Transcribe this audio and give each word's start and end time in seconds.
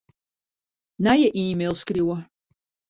Nije 1.03 1.27
e-mail 1.41 1.73
skriuwe. 1.81 2.17